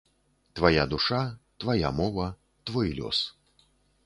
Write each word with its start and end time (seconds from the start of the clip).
Твая 0.53 0.87
душа, 0.87 1.21
твая 1.59 1.91
мова, 2.01 2.35
твой 2.63 2.91
лёс. 2.95 3.23